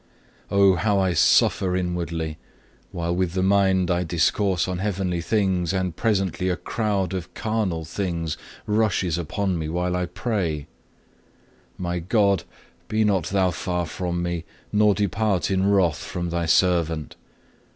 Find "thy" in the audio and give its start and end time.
16.31-16.47